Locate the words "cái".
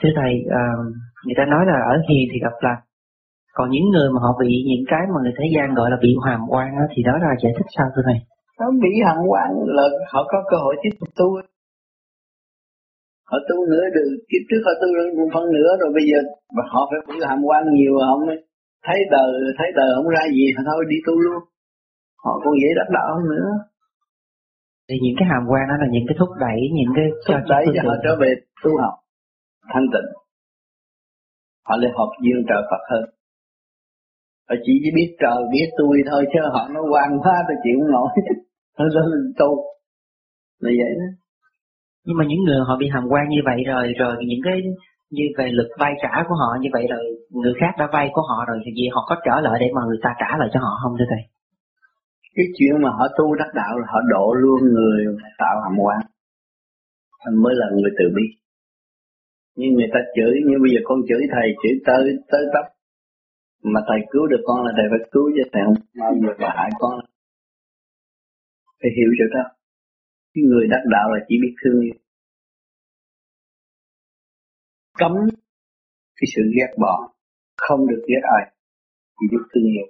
4.92-5.02, 25.18-25.26, 26.08-26.16, 26.96-27.06, 44.44-44.56, 52.36-52.46, 70.32-70.42, 76.16-76.26